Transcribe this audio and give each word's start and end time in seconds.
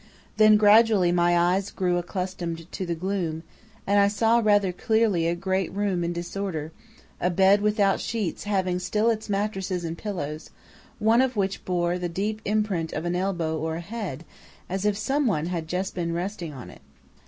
Then 0.37 0.57
gradually 0.57 1.11
my 1.11 1.37
eyes 1.37 1.69
grew 1.69 1.99
accustomed 1.99 2.71
to 2.71 2.87
the 2.87 2.95
gloom, 2.95 3.43
and 3.85 3.99
I 3.99 4.07
saw 4.07 4.39
rather 4.43 4.71
clearly 4.71 5.27
a 5.27 5.35
great 5.35 5.71
room 5.73 6.03
in 6.03 6.11
disorder, 6.11 6.71
a 7.19 7.29
bed 7.29 7.61
without 7.61 7.99
sheets 8.01 8.45
having 8.45 8.79
still 8.79 9.11
its 9.11 9.29
mattresses 9.29 9.83
and 9.83 9.95
pillows, 9.95 10.49
one 10.97 11.21
of 11.21 11.35
which 11.35 11.63
bore 11.65 11.99
the 11.99 12.09
deep 12.09 12.41
print 12.63 12.93
of 12.93 13.05
an 13.05 13.15
elbow 13.15 13.59
or 13.59 13.75
a 13.75 13.79
head, 13.81 14.25
as 14.67 14.85
if 14.85 14.97
someone 14.97 15.45
had 15.45 15.67
just 15.67 15.93
been 15.93 16.13
resting 16.13 16.51
on 16.51 16.71
it. 16.71 16.81